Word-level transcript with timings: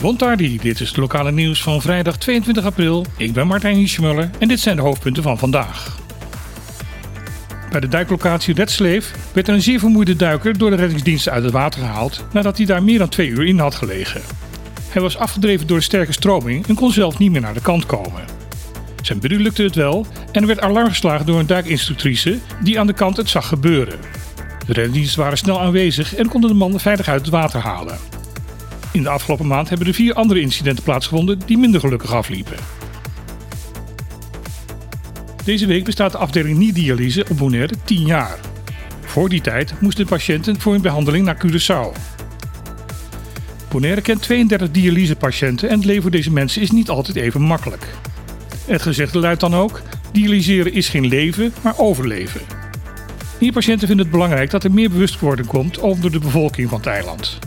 Bontardi, 0.00 0.58
dit 0.58 0.80
is 0.80 0.88
het 0.88 0.96
lokale 0.96 1.32
nieuws 1.32 1.62
van 1.62 1.80
vrijdag 1.80 2.16
22 2.16 2.64
april. 2.64 3.06
Ik 3.16 3.32
ben 3.32 3.46
Martijn 3.46 3.76
Hiesjemuller 3.76 4.30
en 4.38 4.48
dit 4.48 4.60
zijn 4.60 4.76
de 4.76 4.82
hoofdpunten 4.82 5.22
van 5.22 5.38
vandaag. 5.38 5.98
Bij 7.70 7.80
de 7.80 7.88
duiklocatie 7.88 8.54
Red 8.54 8.70
Sleef 8.70 9.14
werd 9.32 9.48
een 9.48 9.62
zeer 9.62 9.78
vermoeide 9.78 10.16
duiker 10.16 10.58
door 10.58 10.70
de 10.70 10.76
reddingsdiensten 10.76 11.32
uit 11.32 11.44
het 11.44 11.52
water 11.52 11.80
gehaald 11.80 12.24
nadat 12.32 12.56
hij 12.56 12.66
daar 12.66 12.82
meer 12.82 12.98
dan 12.98 13.08
twee 13.08 13.28
uur 13.28 13.44
in 13.44 13.58
had 13.58 13.74
gelegen. 13.74 14.20
Hij 14.88 15.02
was 15.02 15.16
afgedreven 15.16 15.66
door 15.66 15.78
de 15.78 15.84
sterke 15.84 16.12
stroming 16.12 16.66
en 16.66 16.74
kon 16.74 16.92
zelf 16.92 17.18
niet 17.18 17.30
meer 17.30 17.40
naar 17.40 17.54
de 17.54 17.60
kant 17.60 17.86
komen. 17.86 18.24
Zijn 19.02 19.18
broer 19.18 19.38
lukte 19.38 19.62
het 19.62 19.74
wel 19.74 20.06
en 20.32 20.40
er 20.40 20.46
werd 20.46 20.60
alarm 20.60 20.88
geslagen 20.88 21.26
door 21.26 21.38
een 21.38 21.46
duikinstructrice 21.46 22.38
die 22.62 22.80
aan 22.80 22.86
de 22.86 22.92
kant 22.92 23.16
het 23.16 23.28
zag 23.28 23.48
gebeuren. 23.48 23.98
De 24.68 24.74
reddingsdiensten 24.74 25.20
waren 25.20 25.38
snel 25.38 25.60
aanwezig 25.60 26.14
en 26.14 26.28
konden 26.28 26.50
de 26.50 26.56
man 26.56 26.80
veilig 26.80 27.08
uit 27.08 27.20
het 27.20 27.30
water 27.30 27.60
halen. 27.60 27.98
In 28.92 29.02
de 29.02 29.08
afgelopen 29.08 29.46
maand 29.46 29.68
hebben 29.68 29.86
er 29.86 29.94
vier 29.94 30.14
andere 30.14 30.40
incidenten 30.40 30.84
plaatsgevonden 30.84 31.40
die 31.46 31.58
minder 31.58 31.80
gelukkig 31.80 32.12
afliepen. 32.12 32.56
Deze 35.44 35.66
week 35.66 35.84
bestaat 35.84 36.12
de 36.12 36.18
afdeling 36.18 36.58
niet-dialyse 36.58 37.26
op 37.30 37.36
Bonaire 37.36 37.74
10 37.84 38.06
jaar. 38.06 38.38
Voor 39.00 39.28
die 39.28 39.40
tijd 39.40 39.80
moesten 39.80 40.04
de 40.04 40.10
patiënten 40.10 40.60
voor 40.60 40.72
hun 40.72 40.82
behandeling 40.82 41.24
naar 41.24 41.46
Curaçao. 41.46 41.98
Bonaire 43.68 44.00
kent 44.00 44.22
32 44.22 44.70
dialysepatiënten 44.70 45.68
en 45.68 45.76
het 45.76 45.84
leven 45.84 46.02
voor 46.02 46.10
deze 46.10 46.32
mensen 46.32 46.62
is 46.62 46.70
niet 46.70 46.88
altijd 46.88 47.16
even 47.16 47.40
makkelijk. 47.40 47.86
Het 48.66 48.82
gezegde 48.82 49.18
luidt 49.18 49.40
dan 49.40 49.54
ook: 49.54 49.82
dialyseren 50.12 50.72
is 50.72 50.88
geen 50.88 51.06
leven, 51.06 51.52
maar 51.62 51.78
overleven. 51.78 52.57
Nierpatiënten 53.38 53.86
vinden 53.86 54.06
het 54.06 54.14
belangrijk 54.14 54.50
dat 54.50 54.64
er 54.64 54.72
meer 54.72 54.90
bewustwording 54.90 55.48
komt 55.48 55.80
over 55.80 56.10
de 56.10 56.18
bevolking 56.18 56.68
van 56.68 56.78
het 56.78 56.86
eiland. 56.86 57.38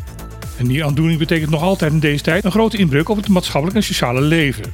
Een 0.58 0.68
nieraandoening 0.68 1.20
betekent 1.20 1.50
nog 1.50 1.62
altijd 1.62 1.92
in 1.92 2.00
deze 2.00 2.24
tijd 2.24 2.44
een 2.44 2.52
grote 2.52 2.78
inbreuk 2.78 3.10
op 3.10 3.18
het 3.18 3.28
maatschappelijk 3.28 3.78
en 3.78 3.84
sociale 3.84 4.22
leven. 4.22 4.74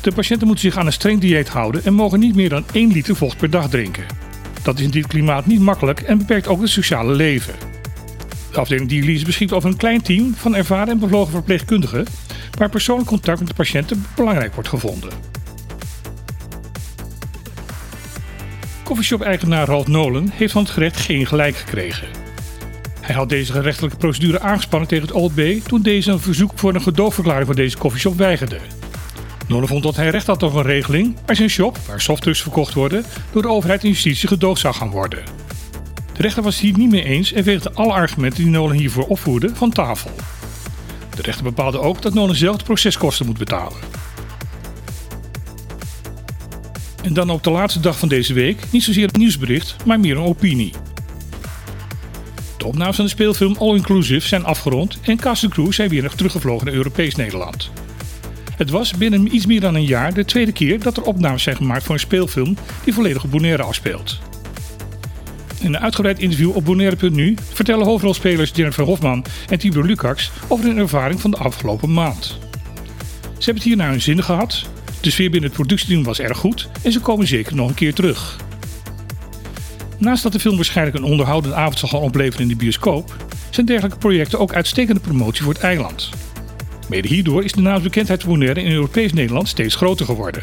De 0.00 0.12
patiënten 0.12 0.46
moeten 0.46 0.64
zich 0.64 0.78
aan 0.78 0.86
een 0.86 0.92
streng 0.92 1.20
dieet 1.20 1.48
houden 1.48 1.84
en 1.84 1.94
mogen 1.94 2.20
niet 2.20 2.34
meer 2.34 2.48
dan 2.48 2.64
1 2.72 2.92
liter 2.92 3.16
vocht 3.16 3.36
per 3.36 3.50
dag 3.50 3.68
drinken. 3.68 4.04
Dat 4.62 4.78
is 4.78 4.84
in 4.84 4.90
dit 4.90 5.06
klimaat 5.06 5.46
niet 5.46 5.60
makkelijk 5.60 6.00
en 6.00 6.18
beperkt 6.18 6.46
ook 6.46 6.60
het 6.60 6.70
sociale 6.70 7.12
leven. 7.12 7.54
De 8.50 8.60
afdeling 8.60 8.88
dialyse 8.88 9.24
beschikt 9.24 9.52
over 9.52 9.70
een 9.70 9.76
klein 9.76 10.02
team 10.02 10.34
van 10.34 10.54
ervaren 10.54 10.88
en 10.88 10.98
bevlogen 10.98 11.32
verpleegkundigen, 11.32 12.06
waar 12.58 12.70
persoonlijk 12.70 13.08
contact 13.08 13.38
met 13.38 13.48
de 13.48 13.54
patiënten 13.54 14.04
belangrijk 14.16 14.54
wordt 14.54 14.68
gevonden. 14.68 15.10
Coffeeshop-eigenaar 18.84 19.66
Ralph 19.66 19.86
Nolan 19.86 20.30
heeft 20.34 20.52
van 20.52 20.62
het 20.62 20.70
gerecht 20.70 21.00
geen 21.00 21.26
gelijk 21.26 21.56
gekregen. 21.56 22.08
Hij 23.00 23.14
had 23.14 23.28
deze 23.28 23.52
gerechtelijke 23.52 23.96
procedure 23.96 24.40
aangespannen 24.40 24.88
tegen 24.88 25.06
het 25.06 25.16
OLB 25.16 25.40
toen 25.66 25.82
deze 25.82 26.10
een 26.10 26.20
verzoek 26.20 26.50
voor 26.54 26.74
een 26.74 26.82
gedoogverklaring 26.82 27.46
voor 27.46 27.54
deze 27.54 27.78
coffeeshop 27.78 28.16
weigerde. 28.16 28.58
Nolan 29.48 29.68
vond 29.68 29.82
dat 29.82 29.96
hij 29.96 30.08
recht 30.08 30.26
had 30.26 30.42
op 30.42 30.54
een 30.54 30.62
regeling 30.62 31.16
waar 31.26 31.36
zijn 31.36 31.50
shop, 31.50 31.78
waar 31.86 32.00
softdrugs 32.00 32.42
verkocht 32.42 32.74
worden, 32.74 33.04
door 33.32 33.42
de 33.42 33.48
overheid 33.48 33.82
en 33.82 33.88
justitie 33.88 34.28
gedoogd 34.28 34.60
zou 34.60 34.74
gaan 34.74 34.90
worden. 34.90 35.24
De 36.12 36.22
rechter 36.22 36.42
was 36.42 36.54
het 36.54 36.64
hier 36.64 36.78
niet 36.78 36.90
mee 36.90 37.04
eens 37.04 37.32
en 37.32 37.44
veegde 37.44 37.72
alle 37.72 37.92
argumenten 37.92 38.42
die 38.42 38.52
Nolan 38.52 38.76
hiervoor 38.76 39.06
opvoerde 39.06 39.54
van 39.54 39.70
tafel. 39.70 40.10
De 41.16 41.22
rechter 41.22 41.44
bepaalde 41.44 41.80
ook 41.80 42.02
dat 42.02 42.14
Nolan 42.14 42.34
zelf 42.34 42.56
de 42.56 42.64
proceskosten 42.64 43.26
moet 43.26 43.38
betalen. 43.38 43.93
En 47.04 47.14
dan 47.14 47.30
op 47.30 47.42
de 47.42 47.50
laatste 47.50 47.80
dag 47.80 47.98
van 47.98 48.08
deze 48.08 48.32
week 48.32 48.62
niet 48.70 48.82
zozeer 48.82 49.08
een 49.12 49.20
nieuwsbericht, 49.20 49.76
maar 49.84 50.00
meer 50.00 50.16
een 50.16 50.22
opinie. 50.22 50.72
De 52.56 52.66
opnames 52.66 52.96
van 52.96 53.04
de 53.04 53.10
speelfilm 53.10 53.56
All 53.56 53.74
Inclusive 53.74 54.26
zijn 54.26 54.44
afgerond 54.44 54.98
en 55.02 55.16
cast 55.16 55.48
crew 55.48 55.72
zijn 55.72 55.88
weer 55.88 56.10
teruggevlogen 56.10 56.66
naar 56.66 56.74
Europees 56.74 57.14
Nederland. 57.14 57.70
Het 58.56 58.70
was 58.70 58.96
binnen 58.96 59.34
iets 59.34 59.46
meer 59.46 59.60
dan 59.60 59.74
een 59.74 59.84
jaar 59.84 60.14
de 60.14 60.24
tweede 60.24 60.52
keer 60.52 60.82
dat 60.82 60.96
er 60.96 61.02
opnames 61.02 61.42
zijn 61.42 61.56
gemaakt 61.56 61.84
voor 61.84 61.94
een 61.94 62.00
speelfilm 62.00 62.56
die 62.84 62.94
volledig 62.94 63.24
op 63.24 63.30
Bonaire 63.30 63.62
afspeelt. 63.62 64.18
In 65.60 65.74
een 65.74 65.80
uitgebreid 65.80 66.18
interview 66.18 66.56
op 66.56 66.64
Bonaire.nu 66.64 67.36
vertellen 67.52 67.86
hoofdrolspelers 67.86 68.50
Jennifer 68.54 68.84
Hofman 68.84 69.24
en 69.48 69.58
Tibor 69.58 69.84
Lukacs 69.84 70.30
over 70.48 70.64
hun 70.64 70.78
ervaring 70.78 71.20
van 71.20 71.30
de 71.30 71.36
afgelopen 71.36 71.92
maand. 71.92 72.24
Ze 73.22 73.44
hebben 73.50 73.54
het 73.54 73.62
hier 73.62 73.76
naar 73.76 73.90
hun 73.90 74.02
zin 74.02 74.22
gehad, 74.22 74.66
de 75.04 75.10
sfeer 75.10 75.30
binnen 75.30 75.50
het 75.50 75.58
productieteam 75.58 76.04
was 76.04 76.20
erg 76.20 76.38
goed 76.38 76.68
en 76.82 76.92
ze 76.92 77.00
komen 77.00 77.26
zeker 77.26 77.54
nog 77.54 77.68
een 77.68 77.74
keer 77.74 77.94
terug. 77.94 78.36
Naast 79.98 80.22
dat 80.22 80.32
de 80.32 80.40
film 80.40 80.56
waarschijnlijk 80.56 80.96
een 80.96 81.04
onderhoudende 81.04 81.56
avond 81.56 81.78
zal 81.78 81.88
gaan 81.88 82.00
opleveren 82.00 82.42
in 82.42 82.48
de 82.48 82.56
bioscoop, 82.56 83.16
zijn 83.50 83.66
dergelijke 83.66 83.98
projecten 83.98 84.38
ook 84.38 84.54
uitstekende 84.54 85.00
promotie 85.00 85.44
voor 85.44 85.52
het 85.52 85.62
eiland. 85.62 86.10
Mede 86.88 87.08
hierdoor 87.08 87.44
is 87.44 87.52
de 87.52 87.60
naamsbekendheid 87.60 88.22
van 88.22 88.30
Bonaire 88.30 88.62
in 88.62 88.72
Europees 88.72 89.12
Nederland 89.12 89.48
steeds 89.48 89.74
groter 89.74 90.06
geworden. 90.06 90.42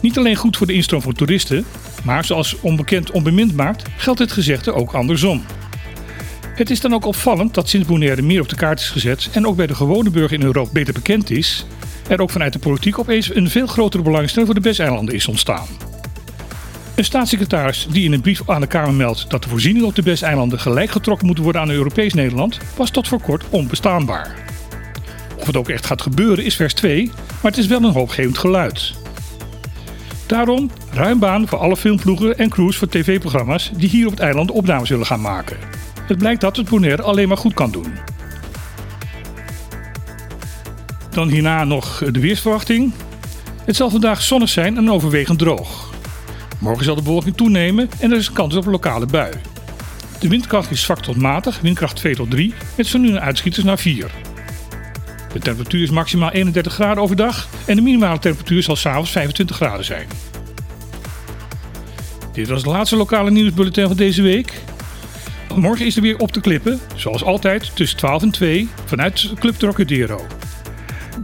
Niet 0.00 0.18
alleen 0.18 0.36
goed 0.36 0.56
voor 0.56 0.66
de 0.66 0.72
instroom 0.72 1.02
van 1.02 1.12
toeristen, 1.12 1.64
maar 2.04 2.24
zoals 2.24 2.56
onbekend 2.60 3.10
onbemind 3.10 3.56
maakt, 3.56 3.88
geldt 3.96 4.18
het 4.18 4.32
gezegde 4.32 4.72
ook 4.72 4.92
andersom. 4.92 5.44
Het 6.54 6.70
is 6.70 6.80
dan 6.80 6.94
ook 6.94 7.04
opvallend 7.04 7.54
dat 7.54 7.68
sinds 7.68 7.86
Bonaire 7.86 8.22
meer 8.22 8.40
op 8.40 8.48
de 8.48 8.56
kaart 8.56 8.80
is 8.80 8.90
gezet 8.90 9.28
en 9.32 9.46
ook 9.46 9.56
bij 9.56 9.66
de 9.66 9.74
gewone 9.74 10.10
burger 10.10 10.38
in 10.38 10.44
Europa 10.44 10.72
beter 10.72 10.94
bekend 10.94 11.30
is, 11.30 11.66
er 12.08 12.20
ook 12.20 12.30
vanuit 12.30 12.52
de 12.52 12.58
politiek 12.58 12.98
opeens 12.98 13.34
een 13.34 13.50
veel 13.50 13.66
grotere 13.66 14.02
belangstelling 14.02 14.52
voor 14.52 14.60
de 14.62 14.68
Bes-eilanden 14.68 15.14
is 15.14 15.26
ontstaan. 15.26 15.66
Een 16.94 17.04
staatssecretaris 17.04 17.86
die 17.90 18.04
in 18.04 18.12
een 18.12 18.20
brief 18.20 18.50
aan 18.50 18.60
de 18.60 18.66
Kamer 18.66 18.94
meldt 18.94 19.30
dat 19.30 19.42
de 19.42 19.48
voorzieningen 19.48 19.88
op 19.88 19.94
de 19.94 20.02
Bes-eilanden 20.02 20.60
gelijk 20.60 20.90
getrokken 20.90 21.26
moeten 21.26 21.44
worden 21.44 21.62
aan 21.62 21.70
Europees 21.70 22.14
Nederland, 22.14 22.58
was 22.76 22.90
tot 22.90 23.08
voor 23.08 23.20
kort 23.20 23.44
onbestaanbaar. 23.50 24.34
Of 25.38 25.46
het 25.46 25.56
ook 25.56 25.68
echt 25.68 25.86
gaat 25.86 26.02
gebeuren 26.02 26.44
is 26.44 26.56
vers 26.56 26.74
2, 26.74 27.10
maar 27.42 27.50
het 27.50 27.60
is 27.60 27.66
wel 27.66 27.82
een 27.82 27.92
hoopgevend 27.92 28.38
geluid. 28.38 28.94
Daarom 30.26 30.70
ruim 30.92 31.18
baan 31.18 31.48
voor 31.48 31.58
alle 31.58 31.76
filmploegen 31.76 32.38
en 32.38 32.48
crews 32.48 32.76
voor 32.76 32.88
tv-programma's 32.88 33.70
die 33.76 33.88
hier 33.88 34.06
op 34.06 34.12
het 34.12 34.20
eiland 34.20 34.50
opnames 34.50 34.88
zullen 34.88 35.06
gaan 35.06 35.20
maken. 35.20 35.56
Het 36.06 36.18
blijkt 36.18 36.40
dat 36.40 36.56
het 36.56 36.68
Bonaire 36.68 37.02
alleen 37.02 37.28
maar 37.28 37.36
goed 37.36 37.54
kan 37.54 37.70
doen. 37.70 38.15
Dan 41.16 41.28
hierna 41.28 41.64
nog 41.64 42.02
de 42.10 42.20
weersverwachting. 42.20 42.92
Het 43.64 43.76
zal 43.76 43.90
vandaag 43.90 44.22
zonnig 44.22 44.48
zijn 44.48 44.76
en 44.76 44.90
overwegend 44.90 45.38
droog. 45.38 45.90
Morgen 46.58 46.84
zal 46.84 46.94
de 46.94 47.02
bewolking 47.02 47.36
toenemen 47.36 47.90
en 47.98 48.10
er 48.10 48.16
is 48.16 48.32
kans 48.32 48.56
op 48.56 48.64
lokale 48.64 49.06
bui. 49.06 49.32
De 50.20 50.28
windkracht 50.28 50.70
is 50.70 50.82
zwak 50.82 51.02
tot 51.02 51.16
matig, 51.16 51.60
windkracht 51.60 51.96
2 51.96 52.14
tot 52.14 52.30
3, 52.30 52.54
met 52.76 52.86
zo 52.86 52.98
nu 52.98 53.08
een 53.08 53.20
uitschieters 53.20 53.64
naar 53.64 53.78
4. 53.78 54.10
De 55.32 55.38
temperatuur 55.38 55.82
is 55.82 55.90
maximaal 55.90 56.30
31 56.30 56.72
graden 56.72 57.02
overdag 57.02 57.48
en 57.66 57.76
de 57.76 57.82
minimale 57.82 58.18
temperatuur 58.18 58.62
zal 58.62 58.76
s'avonds 58.76 59.10
25 59.10 59.56
graden 59.56 59.84
zijn. 59.84 60.06
Dit 62.32 62.48
was 62.48 62.62
het 62.62 62.72
laatste 62.72 62.96
lokale 62.96 63.30
nieuwsbulletin 63.30 63.86
van 63.86 63.96
deze 63.96 64.22
week. 64.22 64.52
Morgen 65.54 65.86
is 65.86 65.96
er 65.96 66.02
weer 66.02 66.18
op 66.18 66.32
te 66.32 66.40
klippen, 66.40 66.80
zoals 66.94 67.24
altijd 67.24 67.76
tussen 67.76 67.98
12 67.98 68.22
en 68.22 68.30
2 68.30 68.68
vanuit 68.84 69.32
Club 69.38 69.54
Trocadero. 69.54 70.35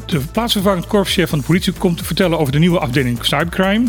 De 0.07 0.21
plaatsvervangend 0.33 0.87
korpschef 0.87 1.29
van 1.29 1.39
de 1.39 1.45
politie 1.45 1.73
komt 1.73 1.99
te 1.99 2.05
vertellen 2.05 2.39
over 2.39 2.53
de 2.53 2.59
nieuwe 2.59 2.79
afdeling 2.79 3.25
cybercrime. 3.25 3.89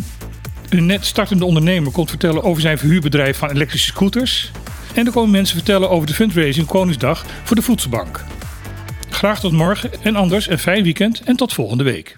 Een 0.69 0.85
net 0.85 1.05
startende 1.05 1.45
ondernemer 1.45 1.91
komt 1.91 2.09
vertellen 2.09 2.43
over 2.43 2.61
zijn 2.61 2.77
verhuurbedrijf 2.77 3.37
van 3.37 3.49
elektrische 3.49 3.87
scooters. 3.87 4.51
En 4.93 5.05
er 5.05 5.11
komen 5.11 5.31
mensen 5.31 5.55
vertellen 5.55 5.89
over 5.89 6.07
de 6.07 6.13
fundraising 6.13 6.67
Koningsdag 6.67 7.25
voor 7.43 7.55
de 7.55 7.61
Voedselbank. 7.61 8.23
Graag 9.09 9.39
tot 9.39 9.51
morgen 9.51 10.03
en 10.03 10.15
anders 10.15 10.49
een 10.49 10.59
fijn 10.59 10.83
weekend 10.83 11.21
en 11.21 11.35
tot 11.35 11.53
volgende 11.53 11.83
week. 11.83 12.17